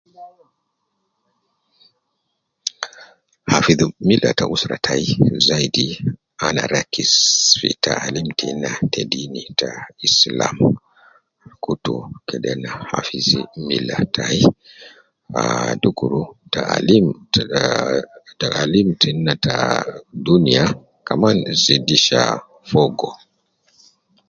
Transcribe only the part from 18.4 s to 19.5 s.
taalim tenna